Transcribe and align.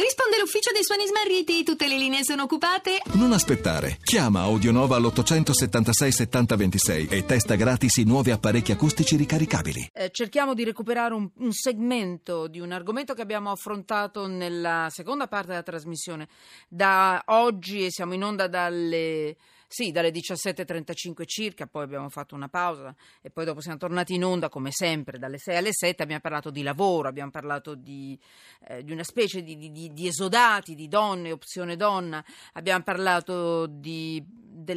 Risponde 0.00 0.38
l'ufficio 0.38 0.72
dei 0.72 0.82
suoni 0.82 1.06
smarriti, 1.06 1.62
tutte 1.62 1.86
le 1.86 1.98
linee 1.98 2.24
sono 2.24 2.44
occupate. 2.44 3.02
Non 3.12 3.32
aspettare. 3.32 3.98
Chiama 4.02 4.40
Audionova 4.40 4.96
all'876 4.96 6.08
7026 6.08 7.08
e 7.10 7.26
testa 7.26 7.54
gratis 7.54 7.98
i 7.98 8.04
nuovi 8.04 8.30
apparecchi 8.30 8.72
acustici 8.72 9.16
ricaricabili. 9.16 9.90
Eh, 9.92 10.08
cerchiamo 10.10 10.54
di 10.54 10.64
recuperare 10.64 11.12
un, 11.12 11.28
un 11.36 11.52
segmento 11.52 12.46
di 12.46 12.60
un 12.60 12.72
argomento 12.72 13.12
che 13.12 13.20
abbiamo 13.20 13.50
affrontato 13.50 14.26
nella 14.26 14.86
seconda 14.88 15.28
parte 15.28 15.48
della 15.48 15.62
trasmissione. 15.62 16.28
Da 16.66 17.22
oggi 17.26 17.84
e 17.84 17.90
siamo 17.90 18.14
in 18.14 18.24
onda 18.24 18.48
dalle 18.48 19.36
sì, 19.72 19.92
dalle 19.92 20.10
17.35 20.10 21.24
circa, 21.26 21.68
poi 21.68 21.84
abbiamo 21.84 22.08
fatto 22.08 22.34
una 22.34 22.48
pausa 22.48 22.92
e 23.22 23.30
poi 23.30 23.44
dopo 23.44 23.60
siamo 23.60 23.78
tornati 23.78 24.14
in 24.14 24.24
onda 24.24 24.48
come 24.48 24.72
sempre 24.72 25.16
dalle 25.16 25.38
6 25.38 25.56
alle 25.56 25.72
7, 25.72 26.02
abbiamo 26.02 26.20
parlato 26.20 26.50
di 26.50 26.64
lavoro, 26.64 27.06
abbiamo 27.06 27.30
parlato 27.30 27.76
di, 27.76 28.18
eh, 28.66 28.82
di 28.82 28.90
una 28.90 29.04
specie 29.04 29.44
di, 29.44 29.56
di, 29.56 29.92
di, 29.92 30.06
esodati, 30.08 30.74
di 30.74 30.88
donne, 30.88 31.30
opzione 31.30 31.76
donna, 31.76 32.22
abbiamo 32.54 32.82
parlato 32.82 33.68
del, 33.68 34.24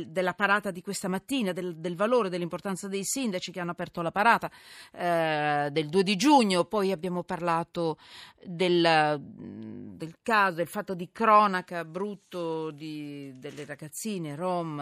della 0.10 0.36
parata 0.36 0.70
di 0.70 0.84
questa 0.84 1.08
mattina, 1.08 1.54
del, 1.54 1.76
del, 1.78 1.96
valore, 1.96 2.30
dell'importanza 2.30 2.88
dei 2.88 3.04
sindaci 3.04 3.52
che 3.52 3.60
hanno 3.60 3.72
aperto 3.72 4.04
la 4.04 4.12
parata 4.12 4.52
eh, 4.92 5.70
del 5.72 5.90
2 5.90 6.04
di 6.04 6.16
giugno, 6.16 6.66
poi 6.66 6.92
abbiamo 6.92 7.24
parlato 7.24 7.98
del, 8.46 9.20
del 9.20 10.18
caso, 10.22 10.58
del 10.58 10.68
fatto 10.68 10.94
di 10.94 11.10
cronaca 11.12 11.84
brutto 11.84 12.70
delle 12.70 13.66
ragazzine 13.66 14.36
rom 14.36 14.82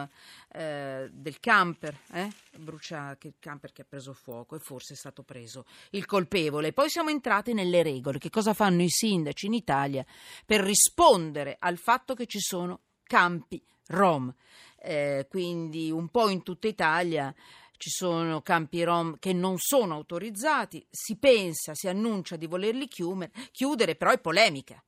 eh, 0.53 1.09
del 1.11 1.39
camper, 1.39 1.97
eh? 2.13 2.29
bruciato, 2.57 3.27
il 3.27 3.35
camper 3.39 3.71
che 3.71 3.81
ha 3.81 3.85
preso 3.87 4.13
fuoco 4.13 4.55
e 4.55 4.59
forse 4.59 4.93
è 4.93 4.97
stato 4.97 5.23
preso 5.23 5.65
il 5.91 6.05
colpevole. 6.05 6.73
Poi 6.73 6.89
siamo 6.89 7.09
entrati 7.09 7.53
nelle 7.53 7.83
regole, 7.83 8.19
che 8.19 8.29
cosa 8.29 8.53
fanno 8.53 8.81
i 8.81 8.89
sindaci 8.89 9.45
in 9.45 9.53
Italia 9.53 10.05
per 10.45 10.61
rispondere 10.61 11.57
al 11.59 11.77
fatto 11.77 12.13
che 12.13 12.25
ci 12.25 12.39
sono 12.39 12.81
campi 13.03 13.61
rom. 13.87 14.33
Eh, 14.83 15.27
quindi 15.29 15.91
un 15.91 16.09
po' 16.09 16.29
in 16.29 16.43
tutta 16.43 16.67
Italia 16.67 17.33
ci 17.81 17.89
sono 17.89 18.41
campi 18.41 18.83
rom 18.83 19.17
che 19.17 19.33
non 19.33 19.57
sono 19.57 19.95
autorizzati, 19.95 20.85
si 20.89 21.17
pensa, 21.17 21.73
si 21.73 21.87
annuncia 21.87 22.35
di 22.35 22.45
volerli 22.45 22.87
chiudere, 22.87 23.95
però 23.95 24.11
è 24.11 24.19
polemica. 24.19 24.83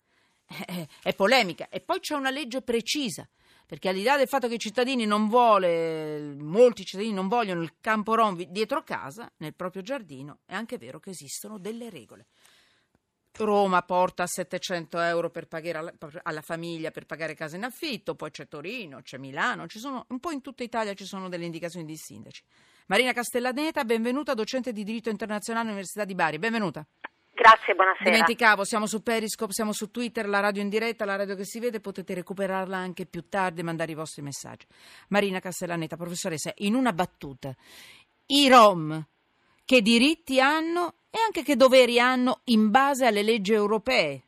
È 1.01 1.15
polemica 1.15 1.67
e 1.69 1.79
poi 1.79 1.99
c'è 1.99 2.13
una 2.15 2.29
legge 2.29 2.61
precisa 2.61 3.27
perché 3.73 3.89
al 3.89 3.95
di 3.95 4.03
là 4.03 4.17
del 4.17 4.27
fatto 4.27 4.47
che 4.47 4.53
i 4.53 4.59
cittadini 4.59 5.07
non 5.07 5.27
vuole, 5.29 6.35
molti 6.37 6.85
cittadini 6.85 7.11
non 7.11 7.27
vogliono 7.27 7.63
il 7.63 7.73
campo 7.81 8.13
rom 8.13 8.39
dietro 8.43 8.83
casa, 8.83 9.31
nel 9.37 9.55
proprio 9.55 9.81
giardino, 9.81 10.41
è 10.45 10.53
anche 10.53 10.77
vero 10.77 10.99
che 10.99 11.09
esistono 11.09 11.57
delle 11.57 11.89
regole. 11.89 12.27
Roma 13.35 13.81
porta 13.81 14.27
700 14.27 14.99
euro 14.99 15.31
per 15.31 15.47
pagare 15.47 15.77
alla, 15.79 15.93
alla, 16.21 16.41
famiglia 16.43 16.91
per 16.91 17.07
pagare 17.07 17.33
casa 17.33 17.55
in 17.55 17.63
affitto, 17.63 18.13
poi 18.13 18.29
c'è 18.29 18.47
Torino, 18.47 19.01
c'è 19.01 19.17
Milano, 19.17 19.65
sono, 19.67 20.05
un 20.09 20.19
po' 20.19 20.29
in 20.29 20.41
tutta 20.41 20.61
Italia 20.61 20.93
ci 20.93 21.05
sono 21.05 21.27
delle 21.27 21.45
indicazioni 21.45 21.87
di 21.87 21.97
sindaci. 21.97 22.43
Marina 22.85 23.11
Castellaneta, 23.11 23.83
benvenuta, 23.85 24.35
docente 24.35 24.71
di 24.71 24.83
diritto 24.83 25.09
internazionale 25.09 25.65
all'Università 25.65 26.05
di 26.05 26.13
Bari, 26.13 26.37
benvenuta. 26.37 26.85
Grazie, 27.35 27.73
buonasera. 27.73 28.11
Dimenticavo, 28.11 28.63
siamo 28.63 28.85
su 28.85 29.01
Periscope, 29.01 29.53
siamo 29.53 29.73
su 29.73 29.89
Twitter, 29.89 30.29
la 30.29 30.39
radio 30.39 30.61
in 30.61 30.69
diretta, 30.69 31.03
la 31.03 31.15
radio 31.15 31.35
che 31.35 31.45
si 31.45 31.59
vede, 31.59 31.79
potete 31.79 32.13
recuperarla 32.13 32.77
anche 32.77 33.07
più 33.07 33.27
tardi 33.27 33.61
e 33.61 33.63
mandare 33.63 33.91
i 33.91 33.95
vostri 33.95 34.21
messaggi. 34.21 34.67
Marina 35.07 35.39
Castellaneta, 35.39 35.97
professoressa, 35.97 36.53
in 36.57 36.75
una 36.75 36.93
battuta, 36.93 37.55
i 38.27 38.47
Rom 38.47 39.03
che 39.65 39.81
diritti 39.81 40.39
hanno 40.39 40.93
e 41.09 41.17
anche 41.25 41.41
che 41.41 41.55
doveri 41.55 41.99
hanno 41.99 42.41
in 42.45 42.69
base 42.69 43.07
alle 43.07 43.23
leggi 43.23 43.53
europee? 43.53 44.23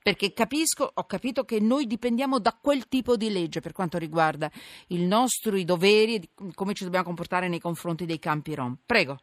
Perché 0.00 0.32
capisco, 0.32 0.88
ho 0.94 1.04
capito 1.06 1.44
che 1.44 1.58
noi 1.58 1.86
dipendiamo 1.86 2.38
da 2.38 2.56
quel 2.60 2.86
tipo 2.86 3.16
di 3.16 3.32
legge 3.32 3.60
per 3.60 3.72
quanto 3.72 3.98
riguarda 3.98 4.48
il 4.88 5.00
nostro, 5.00 5.56
i 5.56 5.64
doveri 5.64 6.16
e 6.16 6.28
come 6.54 6.74
ci 6.74 6.84
dobbiamo 6.84 7.06
comportare 7.06 7.48
nei 7.48 7.58
confronti 7.58 8.06
dei 8.06 8.20
campi 8.20 8.54
Rom. 8.54 8.76
Prego. 8.86 9.18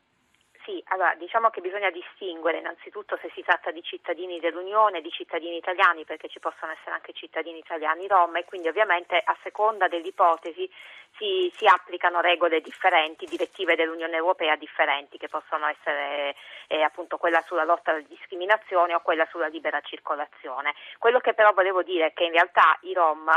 Allora 1.01 1.17
diciamo 1.17 1.49
che 1.49 1.61
bisogna 1.61 1.89
distinguere 1.89 2.59
innanzitutto 2.59 3.17
se 3.19 3.31
si 3.33 3.41
tratta 3.41 3.71
di 3.71 3.81
cittadini 3.81 4.39
dell'Unione, 4.39 5.01
di 5.01 5.09
cittadini 5.09 5.57
italiani, 5.57 6.05
perché 6.05 6.27
ci 6.27 6.37
possono 6.39 6.73
essere 6.73 6.91
anche 6.91 7.11
cittadini 7.11 7.57
italiani 7.57 8.05
rom 8.05 8.35
e 8.35 8.45
quindi 8.45 8.67
ovviamente 8.67 9.19
a 9.19 9.35
seconda 9.41 9.87
dell'ipotesi 9.87 10.69
si, 11.17 11.51
si 11.55 11.65
applicano 11.65 12.21
regole 12.21 12.61
differenti, 12.61 13.25
direttive 13.25 13.75
dell'Unione 13.75 14.15
Europea 14.15 14.55
differenti 14.55 15.17
che 15.17 15.27
possono 15.27 15.67
essere 15.67 16.35
eh, 16.67 16.81
appunto 16.81 17.17
quella 17.17 17.41
sulla 17.41 17.63
lotta 17.63 17.91
alla 17.91 18.05
discriminazione 18.07 18.93
o 18.93 19.01
quella 19.01 19.27
sulla 19.29 19.47
libera 19.47 19.81
circolazione. 19.81 20.73
Quello 20.97 21.19
che 21.19 21.33
però 21.33 21.51
volevo 21.53 21.83
dire 21.83 22.07
è 22.07 22.13
che 22.13 22.25
in 22.25 22.31
realtà 22.31 22.77
i 22.81 22.93
rom 22.93 23.29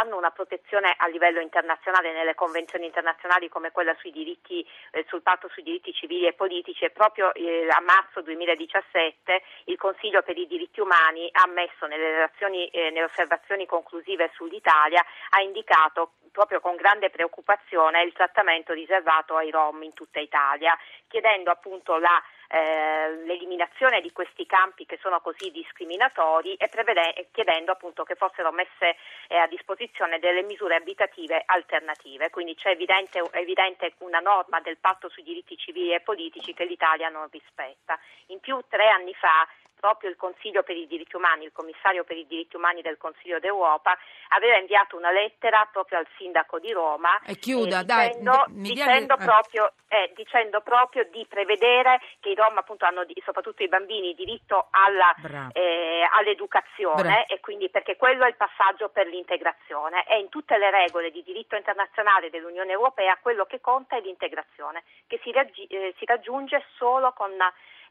hanno 0.00 0.16
una 0.16 0.30
protezione 0.30 0.94
a 0.96 1.06
livello 1.06 1.40
internazionale 1.40 2.12
nelle 2.12 2.34
convenzioni 2.34 2.86
internazionali 2.86 3.48
come 3.48 3.70
quella 3.70 3.96
diritti, 4.10 4.66
eh, 4.90 5.04
sul 5.08 5.22
patto 5.22 5.48
sui 5.48 5.62
diritti 5.62 5.92
civili 5.92 6.26
e 6.26 6.34
politici 6.34 6.84
e 6.84 6.90
proprio 7.12 7.34
eh, 7.34 7.68
a 7.68 7.80
marzo 7.80 8.22
2017 8.22 9.42
il 9.66 9.76
Consiglio 9.76 10.22
per 10.22 10.36
i 10.38 10.46
diritti 10.46 10.80
umani 10.80 11.28
ha 11.32 11.46
messo 11.46 11.86
nelle, 11.86 12.10
relazioni, 12.10 12.66
eh, 12.68 12.90
nelle 12.90 13.04
osservazioni 13.04 13.66
conclusive 13.66 14.30
sull'Italia 14.34 15.04
ha 15.30 15.40
indicato 15.42 16.12
proprio 16.32 16.60
con 16.60 16.74
grande 16.76 17.10
preoccupazione 17.10 18.02
il 18.02 18.14
trattamento 18.14 18.72
riservato 18.72 19.36
ai 19.36 19.50
rom 19.50 19.82
in 19.82 19.92
tutta 19.92 20.18
Italia, 20.18 20.76
chiedendo 21.06 21.50
appunto 21.50 21.98
la 21.98 22.20
eh, 22.52 23.24
l'eliminazione 23.24 24.02
di 24.02 24.12
questi 24.12 24.44
campi 24.44 24.84
che 24.84 24.98
sono 25.00 25.20
così 25.20 25.50
discriminatori 25.50 26.54
e 26.54 26.68
prevede, 26.68 27.28
chiedendo 27.32 27.72
appunto 27.72 28.04
che 28.04 28.14
fossero 28.14 28.52
messe 28.52 28.96
eh, 29.28 29.38
a 29.38 29.46
disposizione 29.46 30.18
delle 30.18 30.42
misure 30.42 30.76
abitative 30.76 31.42
alternative. 31.46 32.28
Quindi 32.28 32.54
c'è 32.54 32.70
evidente, 32.70 33.22
evidente, 33.32 33.94
una 33.98 34.20
norma 34.20 34.60
del 34.60 34.76
patto 34.76 35.08
sui 35.08 35.22
diritti 35.22 35.56
civili 35.56 35.94
e 35.94 36.00
politici 36.00 36.52
che 36.52 36.66
l'Italia 36.66 37.08
non 37.08 37.26
rispetta. 37.30 37.98
In 38.26 38.40
più 38.40 38.62
tre 38.68 38.88
anni 38.88 39.14
fa 39.14 39.48
proprio 39.82 40.10
il 40.10 40.16
Consiglio 40.16 40.62
per 40.62 40.76
i 40.76 40.86
diritti 40.86 41.16
umani, 41.16 41.42
il 41.42 41.50
commissario 41.52 42.04
per 42.04 42.16
i 42.16 42.24
diritti 42.28 42.54
umani 42.54 42.82
del 42.82 42.98
Consiglio 42.98 43.40
d'Europa, 43.40 43.98
aveva 44.28 44.56
inviato 44.56 44.96
una 44.96 45.10
lettera 45.10 45.68
proprio 45.72 45.98
al 45.98 46.06
sindaco 46.16 46.60
di 46.60 46.70
Roma 46.70 47.18
e 47.26 47.34
chiuda, 47.34 47.80
eh, 47.80 47.84
dicendo, 47.84 48.30
dai, 48.46 48.62
dicendo, 48.62 49.16
viene... 49.16 49.24
proprio, 49.24 49.72
eh, 49.88 50.12
dicendo, 50.14 50.60
proprio, 50.60 51.02
di 51.10 51.26
prevedere 51.28 52.00
che 52.20 52.28
i 52.28 52.36
Rom, 52.36 52.56
appunto, 52.56 52.84
hanno, 52.84 53.04
soprattutto 53.24 53.64
i 53.64 53.68
bambini, 53.68 54.14
diritto 54.14 54.68
alla, 54.70 55.12
eh, 55.52 56.06
all'educazione 56.12 57.02
Bravo. 57.02 57.26
e 57.26 57.40
quindi 57.40 57.68
perché 57.68 57.96
quello 57.96 58.24
è 58.24 58.28
il 58.28 58.36
passaggio 58.36 58.88
per 58.90 59.08
l'integrazione. 59.08 60.06
E 60.06 60.20
in 60.20 60.28
tutte 60.28 60.56
le 60.58 60.70
regole 60.70 61.10
di 61.10 61.24
diritto 61.24 61.56
internazionale 61.56 62.30
dell'Unione 62.30 62.70
Europea 62.70 63.18
quello 63.20 63.46
che 63.46 63.60
conta 63.60 63.96
è 63.96 64.00
l'integrazione, 64.00 64.84
che 65.08 65.18
si, 65.24 65.32
raggi- 65.32 65.66
eh, 65.66 65.92
si 65.98 66.04
raggiunge 66.04 66.64
solo 66.76 67.12
con 67.12 67.32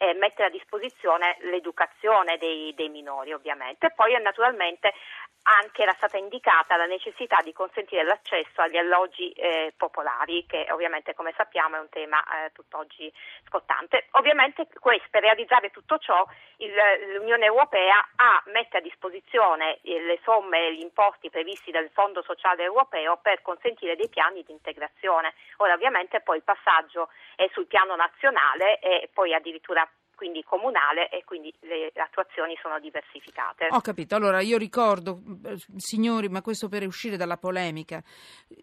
eh, 0.01 0.15
mettere 0.15 0.47
a 0.47 0.51
disposizione 0.51 1.37
l'educazione 1.41 2.39
dei, 2.39 2.73
dei 2.73 2.89
minori 2.89 3.33
ovviamente. 3.33 3.91
Poi 3.95 4.19
naturalmente 4.19 4.93
anche 5.43 5.81
era 5.81 5.93
stata 5.93 6.17
indicata 6.17 6.75
la 6.75 6.85
necessità 6.85 7.41
di 7.43 7.53
consentire 7.53 8.03
l'accesso 8.03 8.61
agli 8.61 8.77
alloggi 8.77 9.31
eh, 9.31 9.73
popolari, 9.75 10.45
che 10.47 10.67
ovviamente 10.71 11.13
come 11.13 11.33
sappiamo 11.35 11.75
è 11.75 11.79
un 11.79 11.89
tema 11.89 12.21
eh, 12.23 12.51
tutt'oggi 12.51 13.11
scottante. 13.47 14.07
Ovviamente 14.11 14.67
questo, 14.79 15.07
per 15.09 15.21
realizzare 15.21 15.71
tutto 15.71 15.97
ciò 15.97 16.25
il, 16.57 16.73
l'Unione 17.15 17.45
Europea 17.45 18.07
ha, 18.15 18.41
mette 18.47 18.77
a 18.77 18.81
disposizione 18.81 19.79
eh, 19.81 20.01
le 20.01 20.19
somme 20.23 20.67
e 20.67 20.75
gli 20.75 20.81
importi 20.81 21.29
previsti 21.29 21.71
dal 21.71 21.89
Fondo 21.93 22.21
Sociale 22.21 22.63
Europeo 22.63 23.17
per 23.17 23.41
consentire 23.41 23.95
dei 23.95 24.09
piani 24.09 24.43
di 24.43 24.51
integrazione. 24.51 25.33
Ora 25.57 25.73
ovviamente 25.73 26.21
poi 26.21 26.37
il 26.37 26.43
passaggio 26.43 27.09
è 27.35 27.47
sul 27.53 27.67
piano 27.67 27.95
nazionale 27.95 28.79
e 28.79 29.09
poi 29.11 29.33
addirittura 29.33 29.87
quindi 30.21 30.43
comunale 30.43 31.09
e 31.09 31.23
quindi 31.25 31.51
le 31.61 31.91
attuazioni 31.95 32.55
sono 32.61 32.79
diversificate. 32.79 33.69
Ho 33.71 33.81
capito, 33.81 34.13
allora 34.13 34.39
io 34.39 34.59
ricordo, 34.59 35.19
signori, 35.77 36.29
ma 36.29 36.43
questo 36.43 36.69
per 36.69 36.85
uscire 36.85 37.17
dalla 37.17 37.37
polemica, 37.37 38.03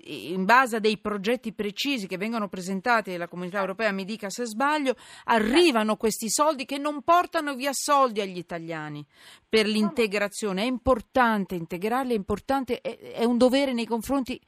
in 0.05 0.45
base 0.45 0.77
a 0.77 0.79
dei 0.79 0.99
progetti 0.99 1.53
precisi 1.53 2.07
che 2.07 2.17
vengono 2.17 2.47
presentati 2.47 3.11
dalla 3.11 3.27
comunità 3.27 3.59
europea, 3.59 3.91
mi 3.91 4.05
dica 4.05 4.31
se 4.31 4.47
sbaglio, 4.47 4.95
arrivano 5.25 5.97
questi 5.97 6.31
soldi 6.31 6.65
che 6.65 6.79
non 6.79 7.03
portano 7.03 7.57
via 7.57 7.73
soldi 7.73 8.21
agli 8.21 8.39
italiani 8.39 9.05
per 9.49 9.67
l'integrazione. 9.67 10.63
È 10.63 10.67
importante 10.67 11.57
integrarli, 11.57 12.13
è 12.13 12.17
importante, 12.17 12.81
è, 12.81 12.97
è 13.15 13.25
un 13.25 13.37
dovere 13.37 13.73
nei 13.73 13.87
confronti 13.87 14.41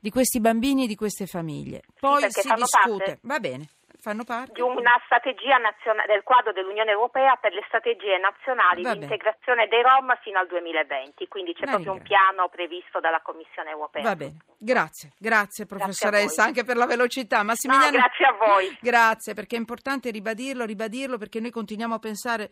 di 0.00 0.10
questi 0.10 0.40
bambini 0.40 0.82
e 0.82 0.86
di 0.88 0.96
queste 0.96 1.28
famiglie. 1.28 1.82
Poi 2.00 2.22
sì, 2.22 2.40
si 2.40 2.52
discute. 2.54 3.04
Parte. 3.04 3.18
Va 3.22 3.38
bene 3.38 3.68
fanno 4.06 4.22
parte 4.22 4.52
di 4.52 4.60
una 4.60 4.94
strategia 5.04 5.56
nazionale 5.58 6.06
del 6.06 6.22
quadro 6.22 6.52
dell'Unione 6.52 6.92
Europea 6.92 7.34
per 7.34 7.52
le 7.52 7.64
strategie 7.66 8.16
nazionali 8.18 8.82
Va 8.82 8.94
di 8.94 9.02
integrazione 9.02 9.66
dei 9.66 9.82
Rom 9.82 10.16
fino 10.22 10.38
al 10.38 10.46
2020, 10.46 11.26
quindi 11.26 11.52
c'è 11.54 11.64
La 11.64 11.72
proprio 11.72 11.92
un 11.94 12.02
piano 12.02 12.48
previsto 12.48 13.00
dalla 13.00 13.20
Commissione 13.20 13.70
Europea. 13.70 14.02
Va 14.04 14.14
bene, 14.14 14.36
grazie, 14.58 15.10
grazie 15.18 15.66
professoressa 15.66 16.22
grazie 16.22 16.42
anche 16.44 16.62
per 16.62 16.76
la 16.76 16.86
velocità. 16.86 17.42
Massimiliano, 17.42 17.90
no, 17.90 17.98
grazie 17.98 18.26
a 18.26 18.32
voi. 18.32 18.78
Grazie 18.80 19.34
perché 19.34 19.56
è 19.56 19.58
importante 19.58 20.10
ribadirlo, 20.10 20.64
ribadirlo 20.64 21.18
perché 21.18 21.40
noi 21.40 21.50
continuiamo 21.50 21.94
a 21.94 21.98
pensare 21.98 22.50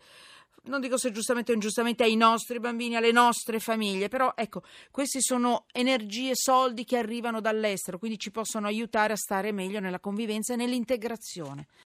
non 0.63 0.81
dico 0.81 0.97
se 0.97 1.11
giustamente 1.11 1.51
o 1.51 1.53
ingiustamente, 1.53 2.03
ai 2.03 2.15
nostri 2.15 2.59
bambini, 2.59 2.95
alle 2.95 3.11
nostre 3.11 3.59
famiglie, 3.59 4.07
però 4.07 4.33
ecco, 4.35 4.63
questi 4.91 5.21
sono 5.21 5.65
energie, 5.71 6.31
soldi 6.33 6.83
che 6.85 6.97
arrivano 6.97 7.41
dall'estero, 7.41 7.99
quindi 7.99 8.17
ci 8.17 8.31
possono 8.31 8.67
aiutare 8.67 9.13
a 9.13 9.17
stare 9.17 9.51
meglio 9.51 9.79
nella 9.79 9.99
convivenza 9.99 10.53
e 10.53 10.57
nell'integrazione. 10.57 11.67